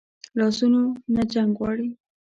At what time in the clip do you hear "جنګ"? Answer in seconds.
1.33-1.51